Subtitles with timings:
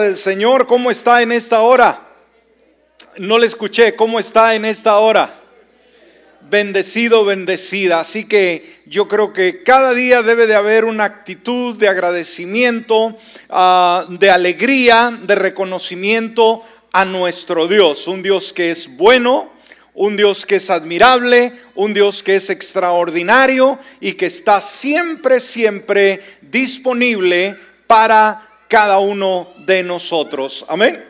[0.00, 2.00] del Señor, ¿cómo está en esta hora?
[3.18, 5.34] No le escuché, ¿cómo está en esta hora?
[6.50, 8.00] Bendecido, bendecida.
[8.00, 13.16] Así que yo creo que cada día debe de haber una actitud de agradecimiento,
[13.50, 18.06] ah, de alegría, de reconocimiento a nuestro Dios.
[18.08, 19.52] Un Dios que es bueno,
[19.94, 26.20] un Dios que es admirable, un Dios que es extraordinario y que está siempre, siempre
[26.42, 27.56] disponible
[27.86, 30.64] para cada uno de nosotros.
[30.66, 31.00] Amén.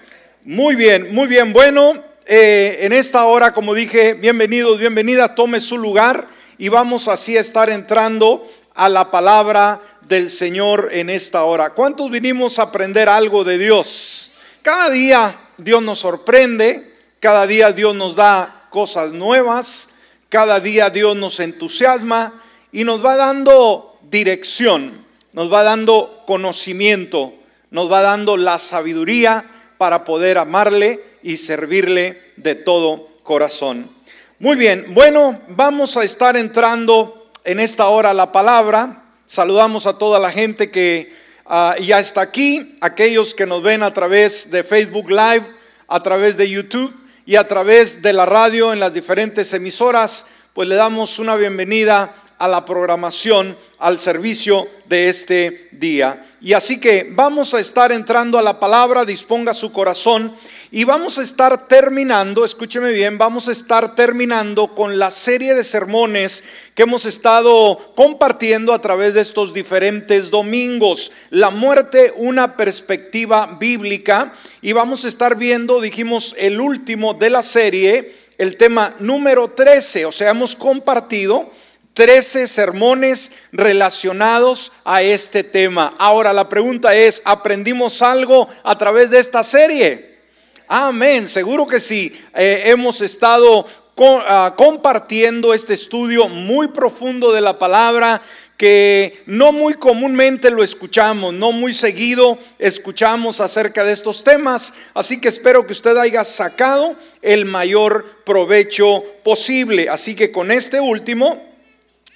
[0.45, 1.55] Muy bien, muy bien.
[1.55, 1.95] Bueno,
[2.27, 7.41] eh, en esta hora, como dije, bienvenidos, bienvenida, tome su lugar y vamos así a
[7.41, 11.71] estar entrando a la palabra del Señor en esta hora.
[11.71, 14.33] ¿Cuántos vinimos a aprender algo de Dios?
[14.61, 16.87] Cada día Dios nos sorprende,
[17.19, 22.35] cada día Dios nos da cosas nuevas, cada día Dios nos entusiasma
[22.73, 24.93] y nos va dando dirección,
[25.33, 27.33] nos va dando conocimiento
[27.75, 29.45] nos va dando la sabiduría
[29.79, 33.91] para poder amarle y servirle de todo corazón.
[34.39, 39.03] Muy bien, bueno, vamos a estar entrando en esta hora la palabra.
[39.27, 41.13] Saludamos a toda la gente que
[41.47, 45.43] ah, ya está aquí, aquellos que nos ven a través de Facebook Live,
[45.89, 46.95] a través de YouTube
[47.27, 52.15] y a través de la radio en las diferentes emisoras, pues le damos una bienvenida
[52.39, 56.25] a la programación, al servicio de este día.
[56.41, 60.35] Y así que vamos a estar entrando a la palabra, disponga su corazón
[60.71, 65.63] y vamos a estar terminando, escúcheme bien, vamos a estar terminando con la serie de
[65.63, 71.13] sermones que hemos estado compartiendo a través de estos diferentes domingos.
[71.29, 74.33] La muerte, una perspectiva bíblica.
[74.63, 80.07] Y vamos a estar viendo, dijimos, el último de la serie, el tema número 13.
[80.07, 81.51] O sea, hemos compartido
[81.95, 85.95] 13 sermones relacionados a este tema.
[85.99, 90.19] Ahora la pregunta es, ¿aprendimos algo a través de esta serie?
[90.67, 92.13] Amén, seguro que sí.
[92.35, 93.65] Eh, hemos estado
[93.97, 98.21] ah, compartiendo este estudio muy profundo de la palabra
[98.57, 104.75] que no muy comúnmente lo escuchamos, no muy seguido escuchamos acerca de estos temas.
[104.95, 109.89] Así que espero que usted haya sacado el mayor provecho posible.
[109.89, 111.54] Así que con este último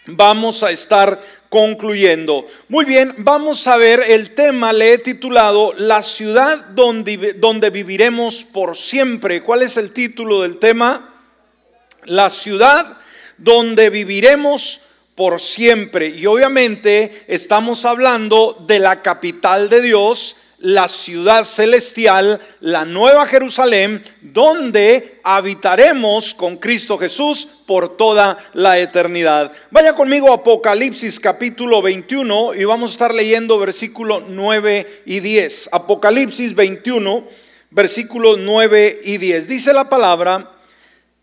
[0.09, 2.47] vamos a estar concluyendo.
[2.69, 8.45] Muy bien, vamos a ver el tema, le he titulado La ciudad donde, donde viviremos
[8.45, 9.43] por siempre.
[9.43, 11.15] ¿Cuál es el título del tema?
[12.05, 12.99] La ciudad
[13.39, 14.81] donde viviremos
[15.15, 16.09] por siempre.
[16.09, 24.03] Y obviamente estamos hablando de la capital de Dios, la ciudad celestial, la nueva Jerusalén,
[24.21, 29.53] donde habitaremos con Cristo Jesús por toda la eternidad.
[29.71, 35.71] Vaya conmigo a Apocalipsis capítulo 21 y vamos a estar leyendo versículos 9 y 10.
[35.73, 37.25] Apocalipsis 21,
[37.71, 39.49] versículos 9 y 10.
[39.49, 40.51] Dice la palabra,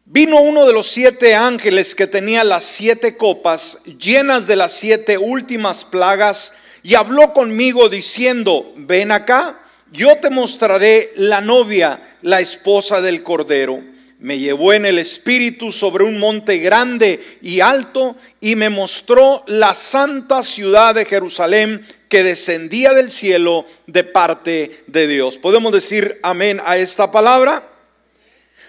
[0.06, 5.18] vino uno de los siete ángeles que tenía las siete copas llenas de las siete
[5.18, 6.54] últimas plagas
[6.86, 9.60] y habló conmigo diciendo, ven acá,
[9.92, 13.84] yo te mostraré la novia, la esposa del Cordero.
[14.20, 19.74] Me llevó en el espíritu sobre un monte grande y alto y me mostró la
[19.74, 25.38] santa ciudad de Jerusalén que descendía del cielo de parte de Dios.
[25.40, 27.64] ¿Podemos decir amén a esta palabra?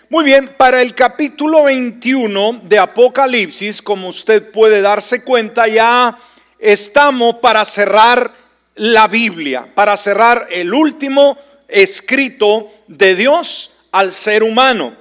[0.09, 6.19] Muy bien, para el capítulo 21 de Apocalipsis, como usted puede darse cuenta, ya
[6.59, 8.31] estamos para cerrar
[8.75, 14.94] la Biblia, para cerrar el último escrito de Dios al ser humano.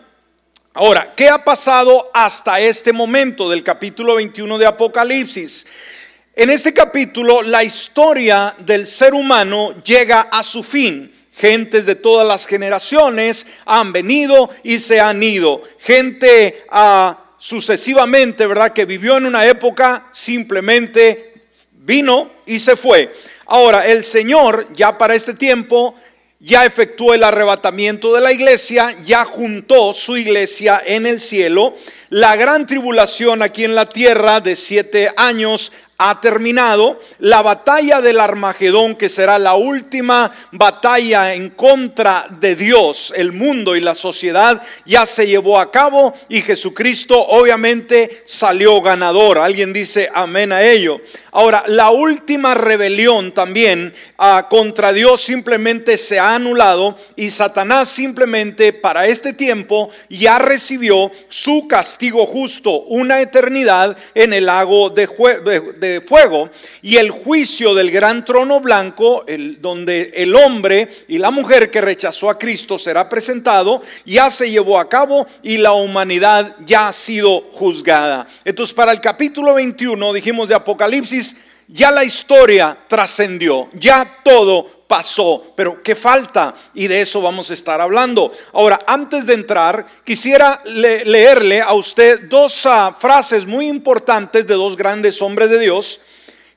[0.74, 5.68] Ahora, ¿qué ha pasado hasta este momento del capítulo 21 de Apocalipsis?
[6.36, 11.12] En este capítulo la historia del ser humano llega a su fin.
[11.34, 15.64] Gentes de todas las generaciones han venido y se han ido.
[15.80, 18.74] Gente ah, sucesivamente, ¿verdad?
[18.74, 21.35] Que vivió en una época simplemente
[21.86, 23.14] vino y se fue.
[23.46, 25.96] Ahora, el Señor ya para este tiempo
[26.40, 31.76] ya efectuó el arrebatamiento de la iglesia, ya juntó su iglesia en el cielo.
[32.10, 37.00] La gran tribulación aquí en la tierra de siete años ha terminado.
[37.20, 43.76] La batalla del Armagedón, que será la última batalla en contra de Dios, el mundo
[43.76, 49.40] y la sociedad, ya se llevó a cabo y Jesucristo obviamente salió ganador.
[49.40, 51.00] Alguien dice amén a ello.
[51.36, 58.72] Ahora, la última rebelión también ah, contra Dios simplemente se ha anulado y Satanás simplemente
[58.72, 65.08] para este tiempo ya recibió su castigo justo, una eternidad en el lago de,
[66.08, 66.50] fuego
[66.82, 71.82] y el juicio del gran trono blanco, el, donde el hombre y la mujer que
[71.82, 76.94] rechazó a Cristo será presentado, ya se llevó a cabo y la humanidad ya ha
[76.94, 78.26] sido juzgada.
[78.46, 81.25] Entonces, para el capítulo 21, dijimos de Apocalipsis,
[81.68, 86.54] ya la historia trascendió, ya todo pasó, pero ¿qué falta?
[86.74, 88.32] Y de eso vamos a estar hablando.
[88.54, 94.78] Ahora, antes de entrar, quisiera leerle a usted dos ah, frases muy importantes de dos
[94.78, 96.02] grandes hombres de Dios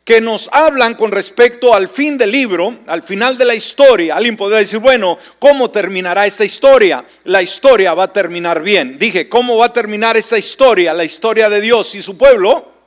[0.04, 4.16] que nos hablan con respecto al fin del libro, al final de la historia.
[4.16, 7.04] Alguien podrá decir, bueno, ¿cómo terminará esta historia?
[7.24, 8.98] La historia va a terminar bien.
[8.98, 10.94] Dije, ¿cómo va a terminar esta historia?
[10.94, 12.77] La historia de Dios y su pueblo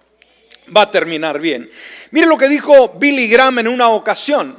[0.75, 1.69] va a terminar bien.
[2.11, 4.55] Mire lo que dijo Billy Graham en una ocasión.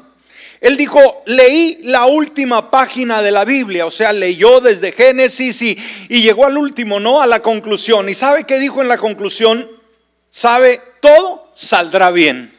[0.62, 5.76] Él dijo, leí la última página de la Biblia, o sea, leyó desde Génesis y,
[6.08, 7.20] llegó al último, ¿no?
[7.20, 8.08] A la conclusión.
[8.08, 9.68] ¿Y sabe qué dijo en la conclusión?
[10.30, 10.80] ¿Sabe?
[11.00, 12.52] Todo saldrá bien.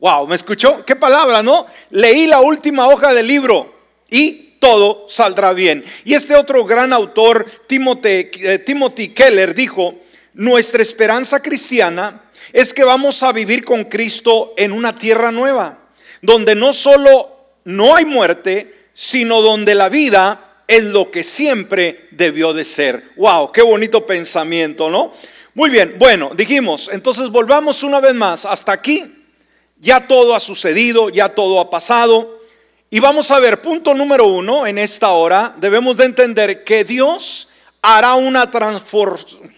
[0.00, 0.84] Wow, ¿me escuchó?
[0.84, 1.66] ¿Qué palabra, no?
[1.90, 3.72] Leí la última hoja del libro
[4.10, 5.84] y todo saldrá bien.
[6.04, 9.94] Y este otro gran autor, eh, Timothy Keller, dijo,
[10.34, 12.22] nuestra esperanza cristiana
[12.52, 15.78] es que vamos a vivir con Cristo en una tierra nueva,
[16.22, 17.30] donde no solo
[17.64, 23.02] no hay muerte, sino donde la vida es lo que siempre debió de ser.
[23.16, 25.12] Wow, qué bonito pensamiento, ¿no?
[25.54, 29.04] Muy bien, bueno, dijimos, entonces volvamos una vez más hasta aquí
[29.78, 32.40] ya todo ha sucedido, ya todo ha pasado.
[32.90, 37.48] Y vamos a ver, punto número uno, en esta hora debemos de entender que Dios
[37.82, 38.50] hará una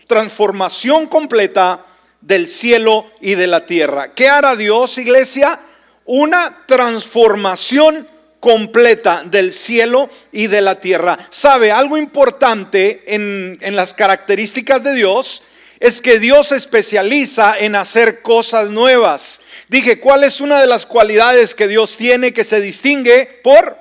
[0.06, 1.85] transformación completa
[2.20, 4.12] del cielo y de la tierra.
[4.15, 5.59] ¿Qué hará Dios, iglesia?
[6.05, 8.06] Una transformación
[8.41, 11.19] completa del cielo y de la tierra.
[11.31, 11.73] ¿Sabe?
[11.73, 15.43] Algo importante en, en las características de Dios
[15.81, 19.41] es que Dios se especializa en hacer cosas nuevas.
[19.69, 23.76] Dije, ¿cuál es una de las cualidades que Dios tiene que se distingue por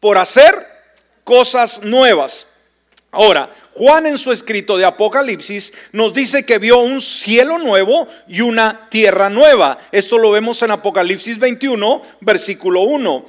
[0.00, 0.54] por hacer
[1.24, 2.46] cosas nuevas?
[3.10, 8.40] Ahora, Juan en su escrito de Apocalipsis nos dice que vio un cielo nuevo y
[8.40, 9.78] una tierra nueva.
[9.90, 13.26] Esto lo vemos en Apocalipsis 21, versículo 1.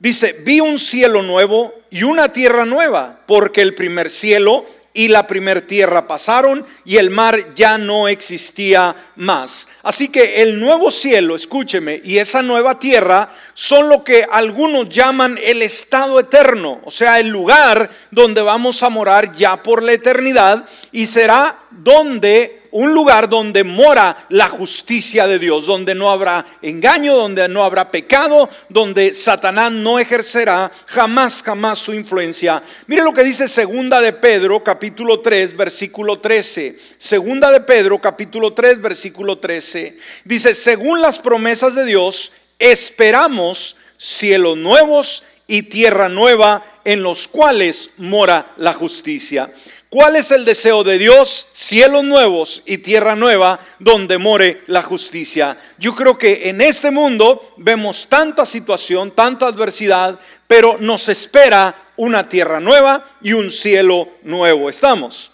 [0.00, 5.26] Dice, vi un cielo nuevo y una tierra nueva, porque el primer cielo y la
[5.26, 9.66] primer tierra pasaron y el mar ya no existía más.
[9.82, 15.38] Así que el nuevo cielo, escúcheme, y esa nueva tierra son lo que algunos llaman
[15.42, 20.64] el estado eterno, o sea, el lugar donde vamos a morar ya por la eternidad
[20.92, 27.14] y será donde un lugar donde mora la justicia de Dios, donde no habrá engaño,
[27.14, 32.60] donde no habrá pecado, donde Satanás no ejercerá jamás, jamás su influencia.
[32.88, 36.76] Mire lo que dice segunda de Pedro, capítulo 3, versículo 13.
[36.98, 39.96] Segunda de Pedro, capítulo 3, versículo 13.
[40.24, 47.90] Dice, según las promesas de Dios, esperamos cielos nuevos y tierra nueva en los cuales
[47.98, 49.48] mora la justicia.
[49.94, 51.46] ¿Cuál es el deseo de Dios?
[51.52, 55.56] Cielos nuevos y tierra nueva donde more la justicia.
[55.78, 60.18] Yo creo que en este mundo vemos tanta situación, tanta adversidad,
[60.48, 64.68] pero nos espera una tierra nueva y un cielo nuevo.
[64.68, 65.30] ¿Estamos?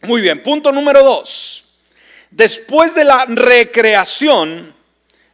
[0.00, 1.62] Muy bien, punto número dos.
[2.28, 4.74] Después de la recreación,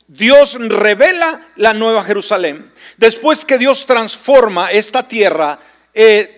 [0.07, 2.71] Dios revela la nueva Jerusalén.
[2.99, 5.59] Después que Dios transforma esta tierra,
[5.95, 6.38] eh,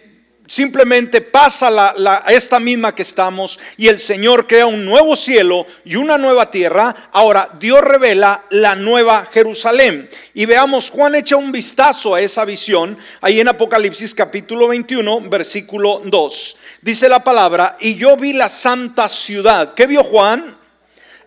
[0.51, 5.95] simplemente pasa la, esta misma que estamos y el Señor crea un nuevo cielo y
[5.95, 7.09] una nueva tierra.
[7.13, 10.11] Ahora Dios revela la nueva Jerusalén.
[10.35, 16.03] Y veamos, Juan echa un vistazo a esa visión ahí en Apocalipsis capítulo 21, versículo
[16.05, 16.57] 2.
[16.83, 19.75] Dice la palabra, y yo vi la santa ciudad.
[19.75, 20.60] ¿Qué vio Juan?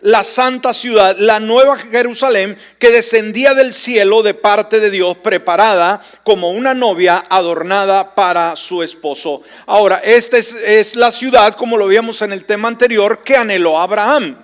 [0.04, 6.02] La santa ciudad, la nueva Jerusalén, que descendía del cielo de parte de Dios, preparada
[6.24, 9.40] como una novia adornada para su esposo.
[9.64, 14.36] Ahora, esta es, la ciudad, como lo vimos en el tema anterior, que anheló Abraham.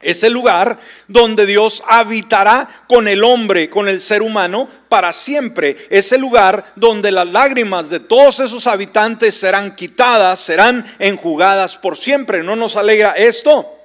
[0.00, 5.76] Es el lugar donde Dios habitará con el hombre, con el ser humano, para siempre.
[5.90, 11.98] Es el lugar donde las lágrimas de todos esos habitantes serán quitadas, serán enjugadas por
[11.98, 12.42] siempre.
[12.42, 13.77] ¿No nos alegra esto?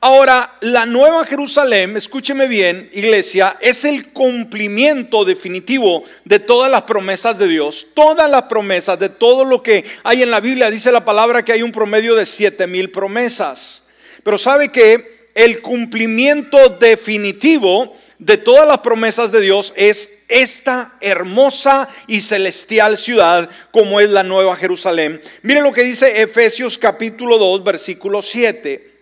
[0.00, 7.38] Ahora, la Nueva Jerusalén, escúcheme bien, iglesia, es el cumplimiento definitivo de todas las promesas
[7.38, 7.86] de Dios.
[7.94, 11.52] Todas las promesas, de todo lo que hay en la Biblia, dice la palabra que
[11.52, 13.88] hay un promedio de siete mil promesas.
[14.22, 21.88] Pero sabe que el cumplimiento definitivo de todas las promesas de Dios es esta hermosa
[22.06, 25.22] y celestial ciudad como es la Nueva Jerusalén.
[25.42, 28.95] Mire lo que dice Efesios capítulo 2, versículo 7.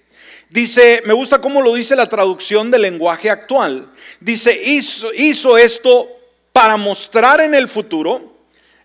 [0.54, 3.88] Dice, me gusta cómo lo dice la traducción del lenguaje actual.
[4.20, 6.08] Dice, hizo, hizo esto
[6.52, 8.36] para mostrar en el futuro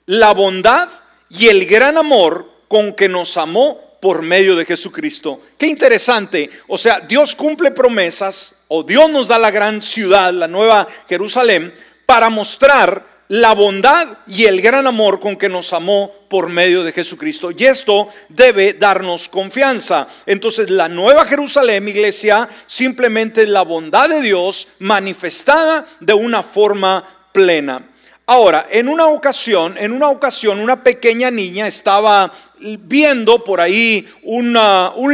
[0.08, 0.90] la bondad
[1.30, 5.44] y el gran amor con que nos amó por medio de Jesucristo.
[5.60, 6.50] Qué interesante.
[6.68, 11.72] O sea, Dios cumple promesas o Dios nos da la gran ciudad, la nueva Jerusalén,
[12.08, 16.92] para mostrar la bondad y el gran amor con que nos amó por medio de
[16.92, 17.52] Jesucristo.
[17.52, 20.08] Y esto debe darnos confianza.
[20.26, 27.08] Entonces la nueva Jerusalén, iglesia, simplemente es la bondad de Dios manifestada de una forma
[27.32, 27.84] plena.
[28.26, 34.54] Ahora, en una ocasión, en una ocasión, una pequeña niña estaba viendo por ahí un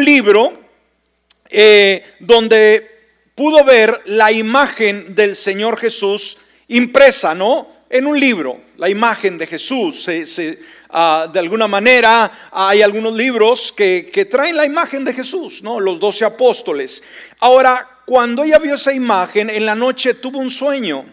[0.04, 0.54] libro
[1.50, 2.90] eh, donde
[3.36, 6.38] pudo ver la imagen del Señor Jesús
[6.70, 7.75] impresa, ¿no?
[7.90, 10.08] En un libro, la imagen de Jesús.
[10.90, 15.80] Ah, de alguna manera hay algunos libros que, que, traen la imagen de Jesús, ¿no?
[15.80, 17.04] Los doce apóstoles.
[17.40, 21.06] Ahora, cuando ella vio esa imagen, en la noche tuvo un sueño.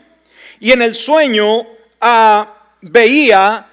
[0.60, 1.66] Y en el sueño
[2.80, 3.66] veía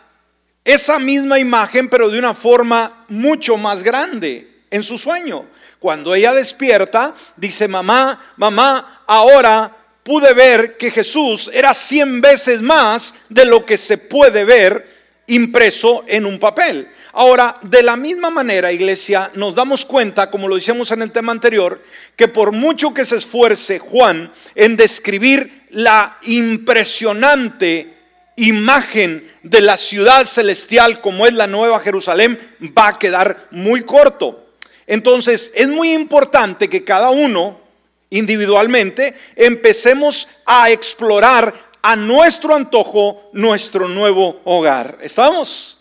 [0.63, 5.45] esa misma imagen, pero de una forma mucho más grande en su sueño.
[5.79, 9.75] Cuando ella despierta, dice, mamá, mamá, ahora
[10.09, 14.83] pude ver que Jesús era cien veces más de lo que se puede ver
[15.27, 16.87] impreso en un papel.
[17.13, 21.31] Ahora, de la misma manera, iglesia, nos damos cuenta, como lo decíamos en el tema
[21.31, 21.79] anterior,
[22.15, 27.93] que por mucho que se esfuerce Juan en describir la impresionante
[28.35, 32.39] imagen de la ciudad celestial como es la Nueva Jerusalén
[32.75, 34.53] va a quedar muy corto.
[34.87, 37.68] Entonces es muy importante que cada uno
[38.09, 44.97] individualmente empecemos a explorar a nuestro antojo nuestro nuevo hogar.
[45.01, 45.79] ¿Estamos?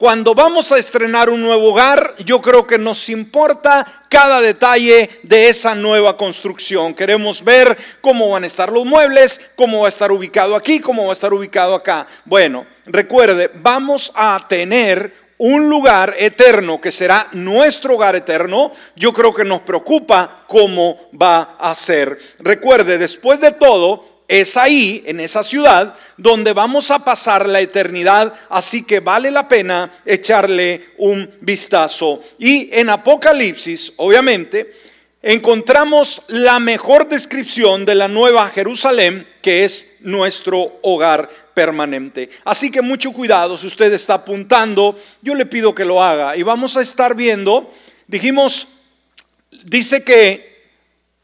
[0.00, 5.50] Cuando vamos a estrenar un nuevo hogar, yo creo que nos importa cada detalle de
[5.50, 6.94] esa nueva construcción.
[6.94, 11.04] Queremos ver cómo van a estar los muebles, cómo va a estar ubicado aquí, cómo
[11.04, 12.06] va a estar ubicado acá.
[12.24, 19.32] Bueno, recuerde, vamos a tener un lugar eterno que será nuestro hogar eterno, yo creo
[19.32, 22.18] que nos preocupa cómo va a ser.
[22.40, 28.34] Recuerde, después de todo, es ahí, en esa ciudad, donde vamos a pasar la eternidad,
[28.50, 32.22] así que vale la pena echarle un vistazo.
[32.38, 34.74] Y en Apocalipsis, obviamente,
[35.22, 42.30] encontramos la mejor descripción de la nueva Jerusalén, que es nuestro hogar permanente.
[42.44, 46.36] Así que mucho cuidado, si usted está apuntando, yo le pido que lo haga.
[46.36, 47.72] Y vamos a estar viendo,
[48.06, 48.68] dijimos,
[49.64, 50.70] dice que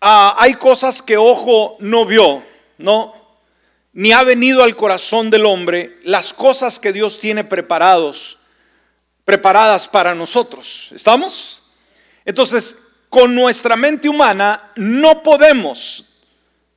[0.01, 2.43] ah, hay cosas que ojo no vio
[2.79, 3.15] no,
[3.93, 8.39] ni ha venido al corazón del hombre las cosas que Dios tiene preparados,
[9.25, 10.91] preparadas para nosotros.
[10.95, 11.73] ¿Estamos?
[12.25, 12.77] Entonces,
[13.09, 16.05] con nuestra mente humana no podemos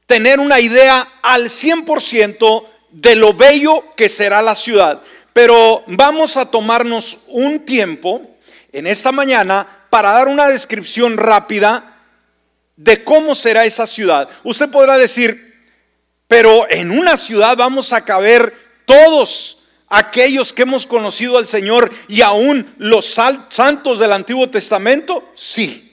[0.05, 5.01] tener una idea al 100% de lo bello que será la ciudad.
[5.33, 8.21] Pero vamos a tomarnos un tiempo
[8.71, 11.97] en esta mañana para dar una descripción rápida
[12.75, 14.29] de cómo será esa ciudad.
[14.43, 15.49] Usted podrá decir,
[16.27, 18.53] pero en una ciudad vamos a caber
[18.85, 25.31] todos aquellos que hemos conocido al Señor y aún los santos del Antiguo Testamento.
[25.35, 25.88] Sí.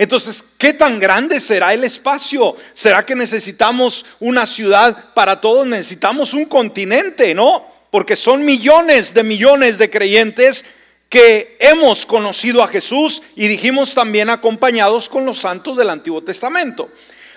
[0.00, 2.56] Entonces, ¿qué tan grande será el espacio?
[2.72, 5.66] ¿Será que necesitamos una ciudad para todos?
[5.66, 7.66] Necesitamos un continente, ¿no?
[7.90, 10.64] Porque son millones de millones de creyentes
[11.10, 16.88] que hemos conocido a Jesús y dijimos también acompañados con los santos del Antiguo Testamento.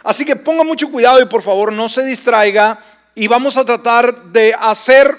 [0.01, 2.81] Así que ponga mucho cuidado y por favor no se distraiga
[3.13, 5.13] y vamos a tratar de hacer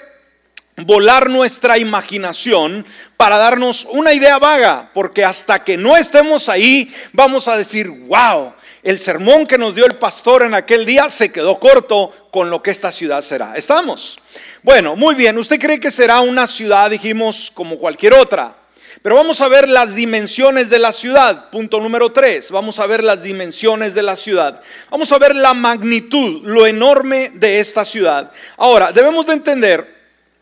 [0.77, 2.85] volar nuestra imaginación
[3.17, 8.53] para darnos una idea vaga, porque hasta que no estemos ahí vamos a decir, wow,
[8.83, 12.61] el sermón que nos dio el pastor en aquel día se quedó corto con lo
[12.61, 13.55] que esta ciudad será.
[13.55, 14.19] ¿Estamos?
[14.63, 18.55] Bueno, muy bien, ¿usted cree que será una ciudad, dijimos, como cualquier otra?
[19.01, 21.51] Pero vamos a ver las dimensiones de la ciudad.
[21.51, 22.49] Punto número tres.
[22.49, 24.59] Vamos a ver las dimensiones de la ciudad.
[24.89, 28.31] Vamos a ver la magnitud, lo enorme de esta ciudad.
[28.57, 29.94] Ahora, debemos de entender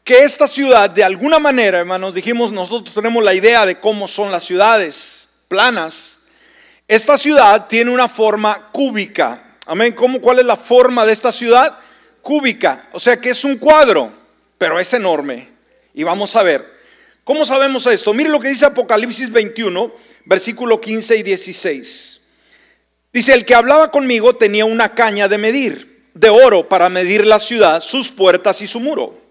[0.03, 4.31] que esta ciudad, de alguna manera, hermanos, dijimos, nosotros tenemos la idea de cómo son
[4.31, 6.19] las ciudades planas.
[6.87, 9.57] Esta ciudad tiene una forma cúbica.
[9.65, 9.93] Amén.
[9.93, 11.73] ¿Cómo, ¿Cuál es la forma de esta ciudad?
[12.21, 12.89] Cúbica.
[12.91, 14.11] O sea que es un cuadro,
[14.57, 15.49] pero es enorme.
[15.93, 16.65] Y vamos a ver.
[17.23, 18.13] ¿Cómo sabemos esto?
[18.13, 19.89] Mire lo que dice Apocalipsis 21,
[20.25, 22.21] versículo 15 y 16.
[23.13, 27.39] Dice, el que hablaba conmigo tenía una caña de medir, de oro, para medir la
[27.39, 29.22] ciudad, sus puertas y su muro.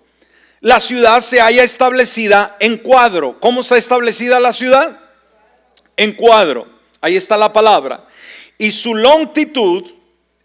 [0.62, 3.40] La ciudad se haya establecida en cuadro.
[3.40, 4.96] ¿Cómo está establecida la ciudad?
[5.96, 6.68] En cuadro.
[7.00, 8.04] Ahí está la palabra.
[8.58, 9.84] Y su longitud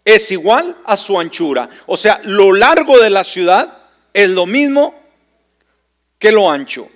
[0.04, 1.70] es igual a su anchura.
[1.86, 3.72] O sea, lo largo de la ciudad
[4.12, 4.92] es lo mismo
[6.18, 6.88] que lo ancho.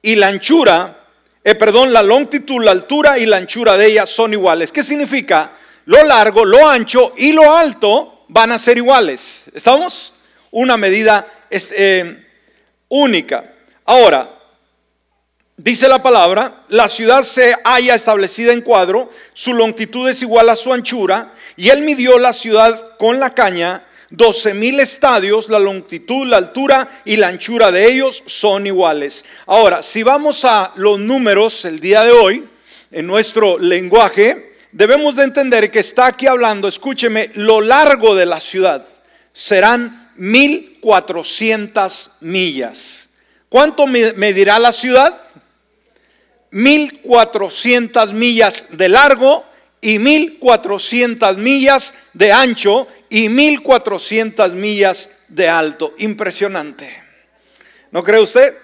[0.00, 0.98] Y la anchura,
[1.44, 4.72] eh, perdón, la longitud, la altura y la anchura de ella son iguales.
[4.72, 5.52] ¿Qué significa?
[5.84, 9.44] Lo largo, lo ancho y lo alto van a ser iguales.
[9.52, 10.20] ¿Estamos?
[10.52, 12.21] Una medida eh,
[12.92, 13.44] única.
[13.86, 14.28] Ahora,
[15.56, 20.56] dice la palabra, la ciudad se haya establecida en cuadro, su longitud es igual a
[20.56, 26.26] su anchura, y él midió la ciudad con la caña 12 mil estadios, la longitud,
[26.26, 29.24] la altura y la anchura de ellos son iguales.
[29.46, 32.46] Ahora, si vamos a los números el día de hoy,
[32.90, 38.38] en nuestro lenguaje, debemos de entender que está aquí hablando, escúcheme, lo largo de la
[38.38, 38.84] ciudad
[39.32, 43.18] serán 1400 millas.
[43.48, 45.18] ¿Cuánto medirá la ciudad?
[46.50, 49.44] 1400 millas de largo
[49.80, 55.94] y 1400 millas de ancho y 1400 millas de alto.
[55.98, 57.02] Impresionante.
[57.90, 58.54] ¿No cree usted?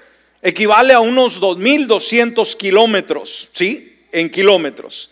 [0.40, 4.06] Equivale a unos 2200 kilómetros, ¿sí?
[4.12, 5.10] En kilómetros.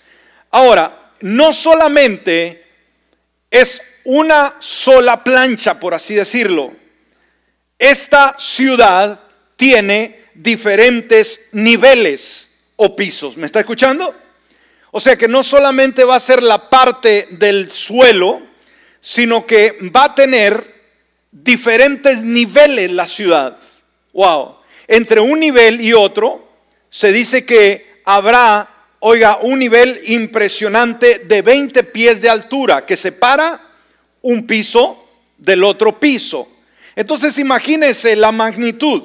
[0.50, 2.64] Ahora, no solamente
[3.50, 6.72] es una sola plancha, por así decirlo.
[7.78, 9.20] Esta ciudad
[9.56, 13.36] tiene diferentes niveles o pisos.
[13.36, 14.14] ¿Me está escuchando?
[14.92, 18.40] O sea que no solamente va a ser la parte del suelo,
[19.00, 20.64] sino que va a tener
[21.30, 23.58] diferentes niveles la ciudad.
[24.12, 24.56] Wow.
[24.88, 26.48] Entre un nivel y otro
[26.88, 28.68] se dice que habrá,
[29.00, 33.60] oiga, un nivel impresionante de 20 pies de altura que separa
[34.26, 36.48] un piso del otro piso.
[36.96, 39.02] Entonces imagínense la magnitud.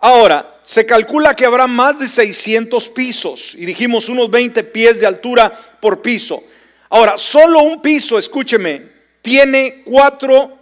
[0.00, 5.06] Ahora, se calcula que habrá más de 600 pisos y dijimos unos 20 pies de
[5.06, 6.42] altura por piso.
[6.88, 8.82] Ahora, solo un piso, escúcheme,
[9.22, 10.58] tiene cuatro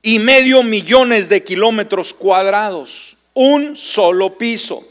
[0.00, 4.82] y medio millones de kilómetros cuadrados, un solo piso.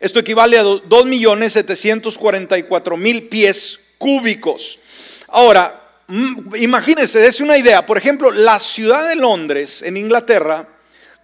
[0.00, 4.78] Esto equivale a dos millones setecientos cuarenta y cuatro mil pies cúbicos.
[5.28, 7.84] Ahora, imagínense, dése una idea.
[7.86, 10.68] Por ejemplo, la ciudad de Londres, en Inglaterra,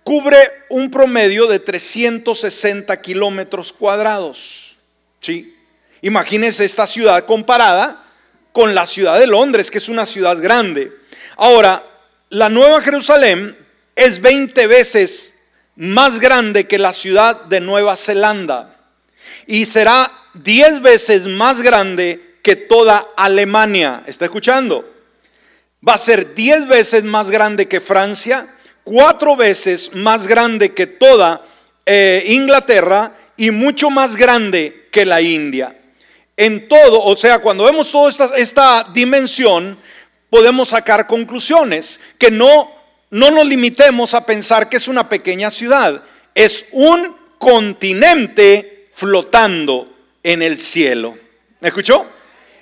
[0.03, 0.38] cubre
[0.69, 4.77] un promedio de 360 kilómetros cuadrados.
[5.21, 5.57] ¿Sí?
[6.03, 8.05] Imagínense esta ciudad comparada
[8.53, 10.93] con la ciudad de Londres, que es una ciudad grande.
[11.37, 11.83] Ahora,
[12.31, 13.57] la Nueva Jerusalén
[13.95, 18.77] es 20 veces más grande que la ciudad de Nueva Zelanda
[19.47, 24.03] y será 10 veces más grande que toda Alemania.
[24.07, 24.88] ¿Está escuchando?
[25.87, 28.46] Va a ser 10 veces más grande que Francia,
[28.85, 31.44] cuatro veces más grande que toda
[31.87, 35.74] eh, Inglaterra y mucho más grande que la India
[36.40, 39.76] en todo, o sea, cuando vemos toda esta, esta dimensión,
[40.31, 42.72] podemos sacar conclusiones, que no,
[43.11, 46.03] no nos limitemos a pensar que es una pequeña ciudad,
[46.35, 49.87] es un continente flotando
[50.22, 51.14] en el cielo.
[51.61, 52.07] ¿Me escuchó?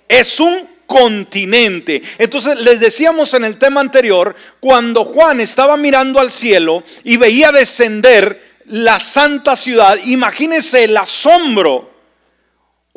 [0.08, 2.02] Es un continente.
[2.16, 7.52] Entonces les decíamos en el tema anterior, cuando Juan estaba mirando al cielo y veía
[7.52, 11.98] descender la santa ciudad, imagínese el asombro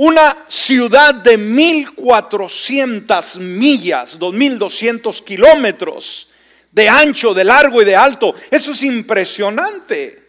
[0.03, 6.29] una ciudad de 1400 millas, 2200 kilómetros
[6.71, 8.33] de ancho, de largo y de alto.
[8.49, 10.19] Eso es impresionante.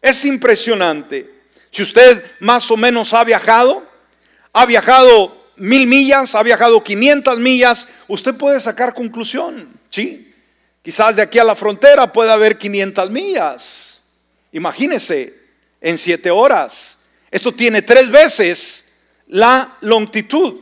[0.00, 1.30] Es impresionante.
[1.70, 3.86] Si usted más o menos ha viajado,
[4.54, 10.34] ha viajado mil millas, ha viajado 500 millas, usted puede sacar conclusión, ¿sí?
[10.82, 14.00] Quizás de aquí a la frontera pueda haber 500 millas.
[14.52, 15.34] Imagínese,
[15.80, 16.98] en siete horas.
[17.30, 18.86] Esto tiene tres veces
[19.26, 20.60] la longitud,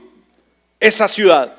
[0.79, 1.53] esa ciudad.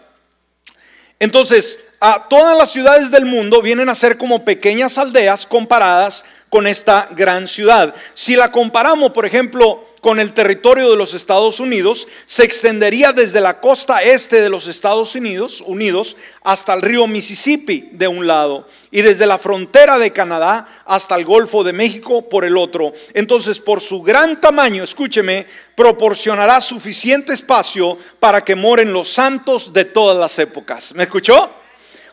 [1.20, 6.68] Entonces, a todas las ciudades del mundo vienen a ser como pequeñas aldeas comparadas con
[6.68, 7.94] esta gran ciudad.
[8.14, 13.42] Si la comparamos, por ejemplo, con el territorio de los Estados Unidos se extendería desde
[13.42, 18.68] la costa este de los Estados Unidos, Unidos hasta el río Mississippi de un lado
[18.92, 22.94] y desde la frontera de Canadá hasta el Golfo de México por el otro.
[23.14, 29.86] Entonces, por su gran tamaño, escúcheme, proporcionará suficiente espacio para que moren los santos de
[29.86, 30.94] todas las épocas.
[30.94, 31.50] ¿Me escuchó?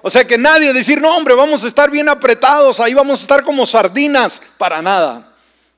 [0.02, 3.22] O sea que nadie decir, no hombre, vamos a estar bien apretados, ahí vamos a
[3.22, 5.32] estar como sardinas, para nada.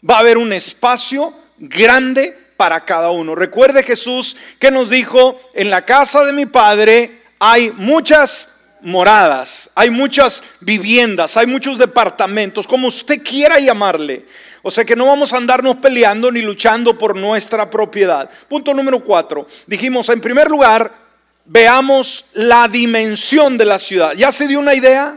[0.08, 3.34] Va a haber un espacio grande para cada uno.
[3.34, 9.90] Recuerde Jesús que nos dijo, en la casa de mi Padre hay muchas moradas, hay
[9.90, 14.24] muchas viviendas, hay muchos departamentos, como usted quiera llamarle.
[14.62, 18.28] O sea que no vamos a andarnos peleando ni luchando por nuestra propiedad.
[18.48, 19.46] Punto número cuatro.
[19.66, 20.90] Dijimos, en primer lugar,
[21.44, 24.14] veamos la dimensión de la ciudad.
[24.14, 25.16] ¿Ya se dio una idea?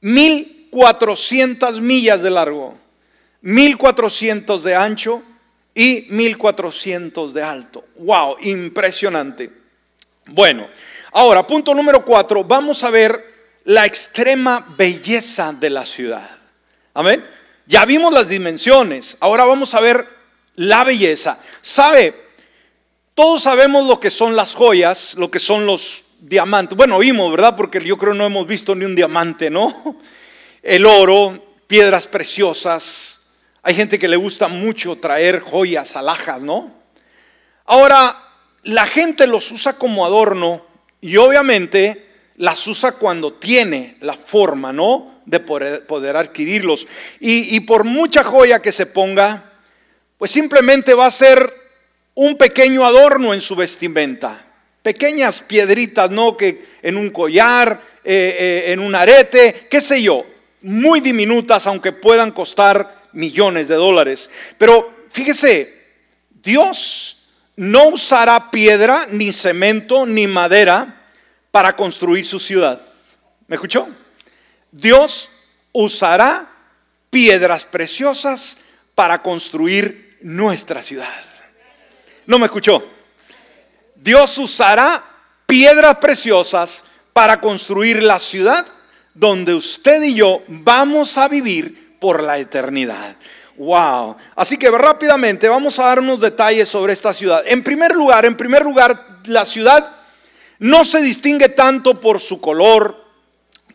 [0.00, 2.78] 1400 millas de largo,
[3.48, 5.22] 1400 de ancho
[5.74, 7.86] y 1400 de alto.
[7.96, 8.36] ¡Wow!
[8.42, 9.50] Impresionante.
[10.26, 10.68] Bueno,
[11.12, 13.18] ahora, punto número cuatro, vamos a ver
[13.64, 16.28] la extrema belleza de la ciudad.
[16.92, 17.24] Amén.
[17.64, 20.06] Ya vimos las dimensiones, ahora vamos a ver
[20.56, 21.38] la belleza.
[21.62, 22.12] ¿Sabe?
[23.14, 26.76] Todos sabemos lo que son las joyas, lo que son los diamantes.
[26.76, 27.56] Bueno, vimos, ¿verdad?
[27.56, 29.96] Porque yo creo no hemos visto ni un diamante, ¿no?
[30.62, 33.17] El oro, piedras preciosas.
[33.68, 36.72] Hay gente que le gusta mucho traer joyas, alhajas, ¿no?
[37.66, 38.16] Ahora,
[38.62, 40.64] la gente los usa como adorno
[41.02, 42.02] y obviamente
[42.38, 45.20] las usa cuando tiene la forma, ¿no?
[45.26, 46.86] De poder, adquirirlos.
[47.20, 49.52] Y, por mucha joya que se ponga,
[50.16, 51.52] pues simplemente va a ser
[52.14, 54.46] un pequeño adorno en su vestimenta
[54.80, 56.38] pequeñas piedritas, ¿no?
[56.38, 60.24] Que en un collar, eh, eh, en un arete, qué sé yo,
[60.62, 64.30] muy diminutas, aunque puedan costar millones de dólares.
[64.58, 65.74] Pero fíjese,
[66.30, 67.18] Dios
[67.56, 70.94] no usará piedra, ni cemento, ni madera
[71.50, 72.80] para construir su ciudad.
[73.46, 73.88] ¿Me escuchó?
[74.70, 75.30] Dios
[75.72, 76.48] usará
[77.10, 78.58] piedras preciosas
[78.94, 81.24] para construir nuestra ciudad.
[82.26, 82.86] ¿No me escuchó?
[83.94, 85.02] Dios usará
[85.46, 88.66] piedras preciosas para construir la ciudad
[89.14, 93.16] donde usted y yo vamos a vivir por la eternidad.
[93.56, 94.16] Wow.
[94.36, 97.42] Así que rápidamente vamos a dar unos detalles sobre esta ciudad.
[97.46, 99.96] En primer lugar, en primer lugar, la ciudad
[100.60, 102.96] no se distingue tanto por su color,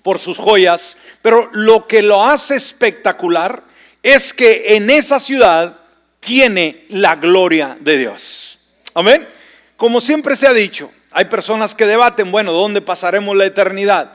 [0.02, 3.64] por sus joyas, pero lo que lo hace espectacular
[4.02, 5.78] es que en esa ciudad
[6.20, 8.60] tiene la gloria de Dios.
[8.94, 9.28] Amén.
[9.76, 14.12] Como siempre se ha dicho, hay personas que debaten, bueno, ¿dónde pasaremos la eternidad?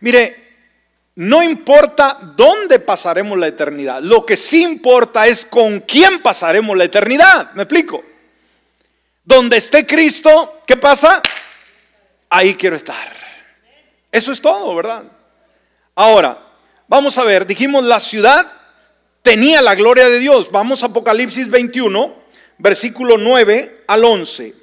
[0.00, 0.41] Mire,
[1.14, 6.84] no importa dónde pasaremos la eternidad, lo que sí importa es con quién pasaremos la
[6.84, 7.52] eternidad.
[7.54, 8.02] ¿Me explico?
[9.24, 11.22] Donde esté Cristo, ¿qué pasa?
[12.30, 13.12] Ahí quiero estar.
[14.10, 15.04] Eso es todo, ¿verdad?
[15.94, 16.38] Ahora,
[16.88, 18.50] vamos a ver, dijimos la ciudad
[19.22, 20.50] tenía la gloria de Dios.
[20.50, 22.14] Vamos a Apocalipsis 21,
[22.58, 24.61] versículo 9 al 11.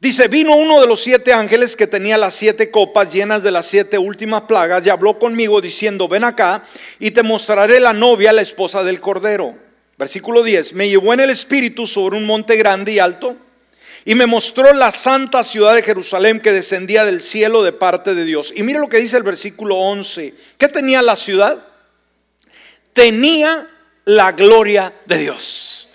[0.00, 3.66] Dice, vino uno de los siete ángeles que tenía las siete copas llenas de las
[3.66, 6.62] siete últimas plagas y habló conmigo diciendo, ven acá
[7.00, 9.56] y te mostraré la novia, la esposa del Cordero.
[9.96, 13.34] Versículo 10, me llevó en el espíritu sobre un monte grande y alto
[14.04, 18.24] y me mostró la santa ciudad de Jerusalén que descendía del cielo de parte de
[18.24, 18.52] Dios.
[18.54, 20.32] Y mire lo que dice el versículo 11.
[20.56, 21.58] ¿Qué tenía la ciudad?
[22.92, 23.66] Tenía
[24.04, 25.87] la gloria de Dios.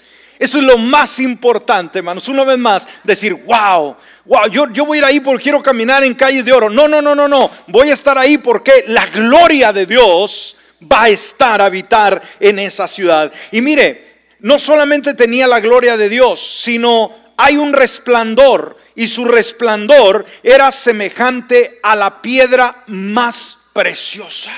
[0.43, 2.27] Eso es lo más importante, hermanos.
[2.27, 6.03] Una vez más, decir, wow, wow, yo, yo voy a ir ahí porque quiero caminar
[6.03, 6.69] en calles de oro.
[6.69, 7.49] No, no, no, no, no.
[7.67, 10.57] Voy a estar ahí porque la gloria de Dios
[10.91, 13.31] va a estar a habitar en esa ciudad.
[13.53, 19.23] Y mire, no solamente tenía la gloria de Dios, sino hay un resplandor y su
[19.23, 24.51] resplandor era semejante a la piedra más preciosa.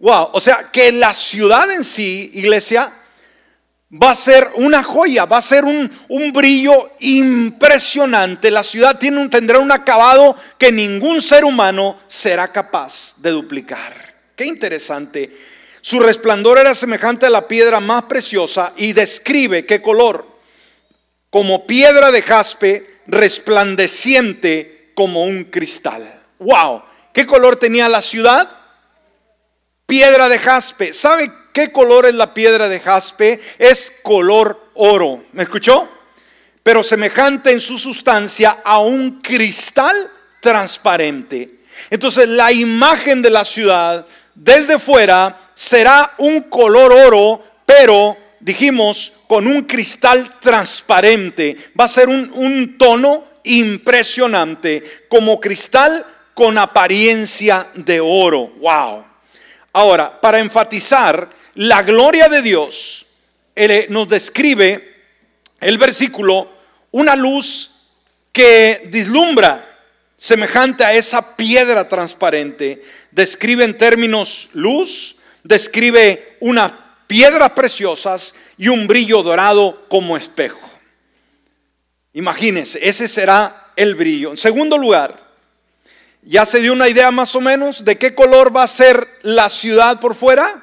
[0.00, 2.92] Wow, o sea que la ciudad en sí, iglesia,
[3.92, 5.90] va a ser una joya, va a ser un,
[6.32, 8.50] brillo impresionante.
[8.50, 14.14] La ciudad tiene un, tendrá un acabado que ningún ser humano será capaz de duplicar.
[14.34, 15.30] Qué interesante.
[15.82, 20.26] Su resplandor era semejante a la piedra más preciosa y describe qué color.
[21.28, 26.20] Como piedra de jaspe resplandeciente como un cristal.
[26.38, 26.82] ¡Wow!
[27.12, 28.48] ¿Qué color tenía la ciudad?
[29.86, 30.94] Piedra de jaspe.
[30.94, 33.40] ¿Sabe ¿Qué color es la piedra de jaspe?
[33.58, 35.24] Es color oro.
[35.32, 35.88] ¿Me escuchó?
[36.62, 39.94] Pero semejante en su sustancia a un cristal
[40.40, 41.48] transparente.
[41.90, 49.46] Entonces la imagen de la ciudad desde fuera será un color oro, pero dijimos con
[49.46, 51.56] un cristal transparente.
[51.78, 58.48] Va a ser un, tono impresionante, como cristal con apariencia de oro.
[58.58, 59.04] Wow.
[59.72, 63.06] Ahora, para enfatizar, la gloria de Dios
[63.88, 64.94] nos describe
[65.60, 66.50] el versículo
[66.90, 67.70] una luz
[68.32, 69.68] que dislumbra
[70.16, 72.82] semejante a esa piedra transparente.
[73.10, 76.72] Describe en términos luz, describe unas
[77.06, 80.70] piedras preciosas y un brillo dorado como espejo.
[82.14, 84.30] Imagínense, ese será el brillo.
[84.30, 85.22] En segundo lugar,
[86.24, 89.48] ¿Ya se dio una idea más o menos de qué color va a ser la
[89.48, 90.62] ciudad por fuera?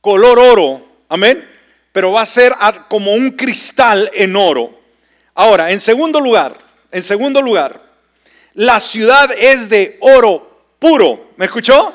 [0.00, 1.46] Color oro, amén.
[1.92, 2.54] Pero va a ser
[2.88, 4.78] como un cristal en oro.
[5.34, 6.56] Ahora, en segundo lugar,
[6.90, 7.80] en segundo lugar,
[8.54, 11.30] la ciudad es de oro puro.
[11.36, 11.92] ¿Me escuchó?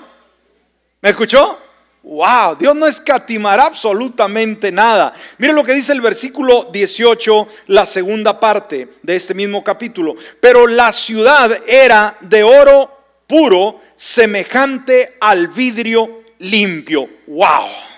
[1.02, 1.60] ¿Me escuchó?
[2.04, 5.12] Wow, Dios no escatimará absolutamente nada.
[5.40, 10.16] Mire lo que dice el versículo 18, la segunda parte de este mismo capítulo.
[10.40, 12.92] Pero la ciudad era de oro
[13.26, 17.10] puro, semejante al vidrio limpio.
[17.26, 17.95] Wow.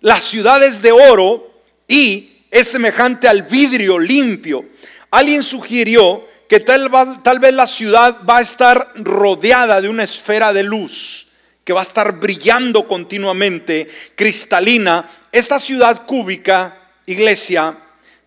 [0.00, 1.54] La ciudad es de oro
[1.86, 4.64] y es semejante al vidrio limpio.
[5.10, 6.90] Alguien sugirió que tal,
[7.22, 11.28] tal vez la ciudad va a estar rodeada de una esfera de luz
[11.64, 17.76] que va a estar brillando continuamente, cristalina, esta ciudad cúbica, iglesia,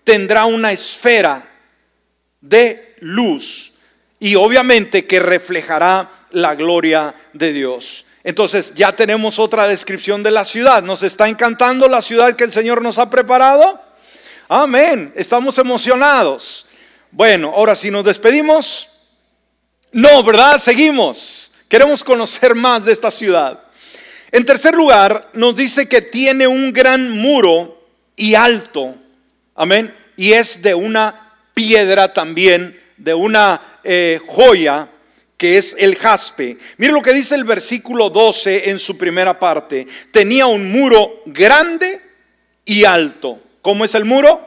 [0.04, 1.44] tendrá una esfera
[2.40, 3.74] de luz
[4.20, 8.06] y obviamente que reflejará la gloria de Dios.
[8.24, 10.82] Entonces ya tenemos otra descripción de la ciudad.
[10.82, 13.82] ¿Nos está encantando la ciudad que el Señor nos ha preparado?
[14.48, 15.12] Amén.
[15.16, 16.66] Estamos emocionados.
[17.12, 18.90] Bueno, ahora si nos despedimos,
[19.92, 20.58] no, ¿verdad?
[20.58, 21.52] Seguimos.
[21.68, 23.60] Queremos conocer más de esta ciudad.
[24.32, 28.96] En tercer lugar, nos dice que tiene un gran muro y alto.
[29.54, 29.94] Amén.
[30.16, 34.88] Y es de una piedra también, de una eh, joya
[35.44, 36.56] que es el jaspe.
[36.78, 39.86] Mire lo que dice el versículo 12 en su primera parte.
[40.10, 42.00] Tenía un muro grande
[42.64, 43.42] y alto.
[43.62, 44.40] ¿Cómo es el muro?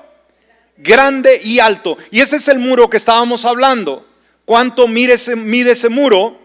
[0.78, 1.98] Grande y alto.
[2.10, 4.08] Y ese es el muro que estábamos hablando.
[4.46, 6.40] ¿Cuánto mide ese, mide ese muro?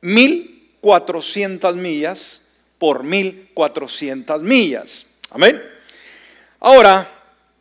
[0.00, 2.40] 1400 millas
[2.78, 5.04] por 1400 millas.
[5.30, 5.60] Amén.
[6.58, 7.06] Ahora,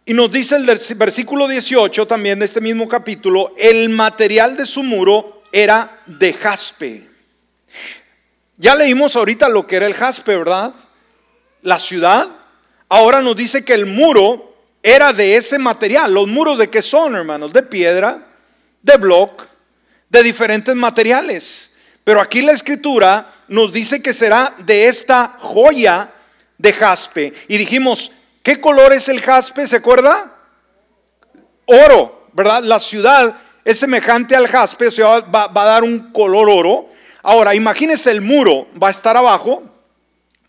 [0.05, 4.83] y nos dice el versículo 18 también de este mismo capítulo, el material de su
[4.83, 7.07] muro era de jaspe.
[8.57, 10.73] Ya leímos ahorita lo que era el jaspe, ¿verdad?
[11.61, 12.27] La ciudad.
[12.89, 16.13] Ahora nos dice que el muro era de ese material.
[16.13, 17.53] ¿Los muros de qué son, hermanos?
[17.53, 18.27] De piedra,
[18.81, 19.45] de block,
[20.09, 21.77] de diferentes materiales.
[22.03, 26.09] Pero aquí la escritura nos dice que será de esta joya
[26.57, 27.33] de jaspe.
[27.47, 28.11] Y dijimos,
[28.43, 29.67] ¿qué color es el jaspe?
[29.67, 30.35] ¿Se acuerda?
[31.65, 32.63] Oro, ¿verdad?
[32.63, 36.89] La ciudad es semejante al jaspe, o sea, va, a dar un color oro.
[37.21, 39.63] Ahora, imagínense el muro, va a estar abajo,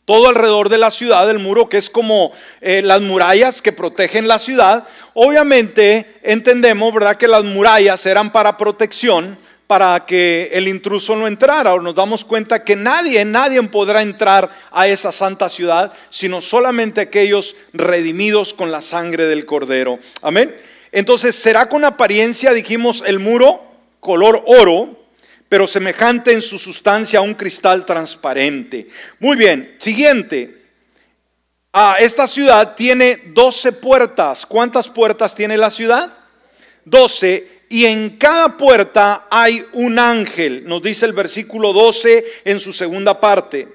[0.04, 4.26] todo alrededor de la ciudad, el muro que es como eh, las murallas que protegen
[4.26, 4.84] la ciudad.
[5.14, 9.38] Obviamente entendemos, ¿verdad?, que las murallas eran para protección
[9.70, 11.76] para que el intruso no entrara.
[11.76, 17.54] Nos damos cuenta que nadie, nadie podrá entrar a esa santa ciudad, sino solamente aquellos
[17.72, 20.00] redimidos con la sangre del cordero.
[20.22, 20.52] Amén.
[20.92, 23.62] Entonces será con apariencia, dijimos, el muro
[24.00, 24.96] color oro,
[25.48, 28.88] pero semejante en su sustancia a un cristal transparente.
[29.18, 30.56] Muy bien, siguiente.
[31.72, 34.46] Ah, esta ciudad tiene 12 puertas.
[34.46, 36.12] ¿Cuántas puertas tiene la ciudad?
[36.84, 42.72] 12 y en cada puerta hay un ángel, nos dice el versículo 12 en su
[42.72, 43.68] segunda parte.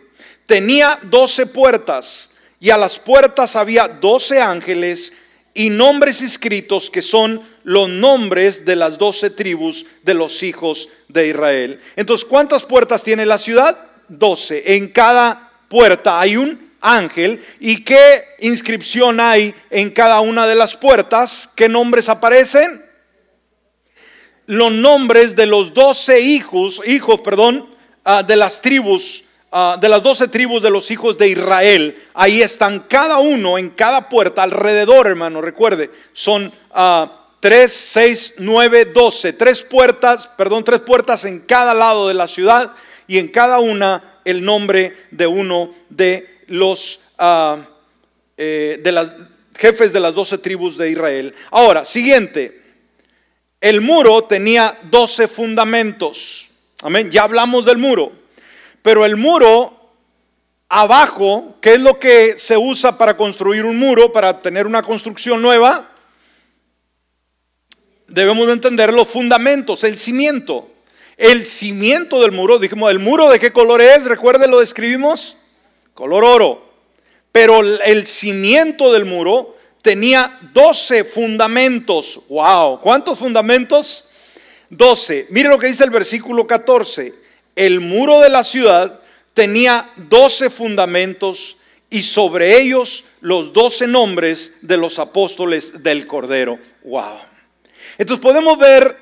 [0.45, 5.13] Tenía 12 puertas y a las puertas había 12 ángeles
[5.56, 11.30] y nombres escritos que son los nombres de las 12 tribus de los hijos de
[11.30, 11.80] Israel.
[11.96, 13.76] Entonces, ¿cuántas puertas tiene la ciudad?
[14.10, 14.76] 12.
[14.76, 17.44] En cada puerta hay un ángel.
[17.60, 18.00] ¿Y qué
[18.41, 21.50] inscripción hay en cada una de las puertas?
[21.56, 22.86] ¿Qué nombres aparecen?
[24.48, 27.68] los nombres de los doce hijos, hijos, perdón,
[28.04, 29.24] ah, de las tribus,
[29.56, 31.96] ah, de las doce tribus de los hijos de Israel.
[32.13, 37.08] Ahí están cada uno en cada puerta, alrededor, hermano, recuerde, son uh,
[37.39, 42.74] tres, seis, nueve, doce, tres puertas, perdón, tres puertas en cada lado de la ciudad
[43.08, 47.00] y en cada una el nombre de uno de los
[48.38, 49.15] eh, de las
[49.58, 51.34] jefes de las doce tribus de Israel.
[51.52, 52.62] Ahora, siguiente.
[53.62, 56.50] El muro tenía 12 fundamentos.
[56.84, 57.10] Amén.
[57.10, 58.12] Ya hablamos del muro.
[58.86, 59.74] Pero el muro
[60.69, 65.41] abajo, ¿qué es lo que se usa para construir un muro, para tener una construcción
[65.41, 65.89] nueva?
[68.08, 70.69] Debemos de entender los fundamentos, el cimiento.
[71.17, 74.06] El cimiento del muro, dijimos, ¿el muro de qué color es?
[74.06, 75.38] Recuerden, lo describimos.
[75.95, 76.69] Color oro.
[77.32, 82.19] Pero el cimiento del muro tenía 12 fundamentos.
[82.30, 84.10] Wow, ¿cuántos fundamentos?
[84.69, 85.26] 12.
[85.32, 87.25] Mire lo que dice el versículo 14.
[87.56, 89.00] El muro de la ciudad
[89.34, 91.58] tenía 12 fundamentos
[91.89, 96.60] y sobre ellos los 12 nombres de los apóstoles del Cordero.
[96.84, 97.20] Wow.
[97.98, 98.96] Entonces podemos ver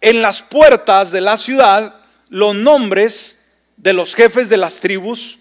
[0.00, 1.94] en las puertas de la ciudad
[2.28, 5.38] los nombres de los jefes de las tribus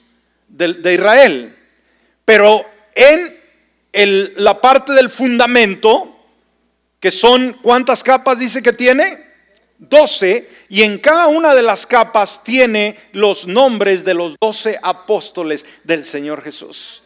[0.48, 1.56] de, Israel.
[2.24, 3.36] Pero en
[4.38, 6.16] la parte del fundamento,
[7.00, 9.25] que son, ¿cuántas capas dice que tiene?
[9.78, 15.66] 12, y en cada una de las capas tiene los nombres de los doce apóstoles
[15.84, 17.04] del Señor Jesús.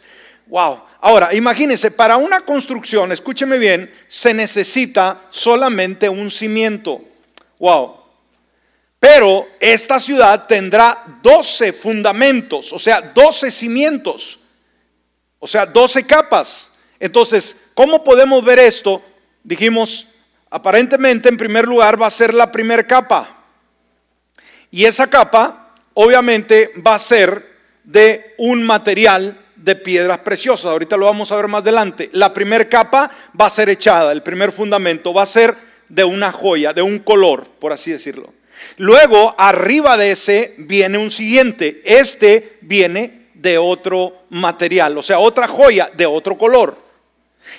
[0.48, 0.82] Wow.
[1.02, 7.02] Ahora, imagínense, para una construcción, escúcheme bien, se necesita solamente un cimiento.
[7.60, 7.98] Wow.
[9.00, 14.40] Pero esta ciudad tendrá 12 fundamentos, o sea, 12 cimientos,
[15.40, 16.72] o sea, 12 capas.
[17.00, 19.02] Entonces, ¿cómo podemos ver esto?
[19.42, 20.08] Dijimos,
[20.50, 23.28] aparentemente en primer lugar va a ser la primera capa.
[24.72, 27.44] Y esa capa obviamente va a ser
[27.84, 30.68] de un material de piedras preciosas.
[30.68, 32.10] Ahorita lo vamos a ver más adelante.
[32.14, 33.10] La primera capa
[33.40, 35.56] va a ser echada, el primer fundamento va a ser
[35.90, 38.34] de una joya, de un color, por así decirlo.
[38.78, 41.82] Luego, arriba de ese viene un siguiente.
[41.84, 46.89] Este viene de otro material, o sea, otra joya de otro color.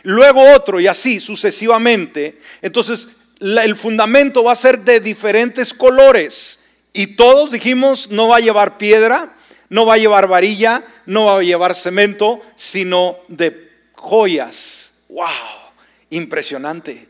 [0.03, 2.39] Luego otro y así sucesivamente.
[2.63, 3.09] Entonces,
[3.41, 6.61] el fundamento va a ser de diferentes colores.
[6.93, 9.33] Y todos dijimos, no va a llevar piedra,
[9.69, 15.05] no va a llevar varilla, no va a llevar cemento, sino de joyas.
[15.09, 15.29] ¡Wow!
[16.11, 17.09] Impresionante.